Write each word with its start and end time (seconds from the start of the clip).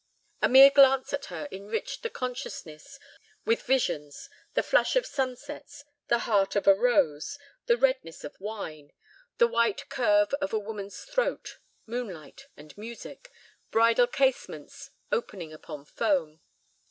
A 0.41 0.49
mere 0.49 0.71
glance 0.71 1.13
at 1.13 1.25
her 1.25 1.47
enriched 1.51 2.01
the 2.01 2.09
consciousness 2.09 2.97
with 3.45 3.61
visions, 3.61 4.31
the 4.55 4.63
flush 4.63 4.95
of 4.95 5.05
sunsets, 5.05 5.85
the 6.07 6.17
heart 6.25 6.55
of 6.55 6.65
a 6.65 6.73
rose, 6.73 7.37
the 7.67 7.77
redness 7.77 8.23
of 8.23 8.35
wine, 8.41 8.93
the 9.37 9.45
white 9.47 9.87
curve 9.89 10.33
of 10.41 10.53
a 10.53 10.57
woman's 10.59 11.03
throat, 11.03 11.59
moonlight 11.85 12.47
and 12.57 12.75
music, 12.79 13.29
bridal 13.69 14.07
casements 14.07 14.89
opening 15.11 15.53
upon 15.53 15.85
foam. 15.85 16.41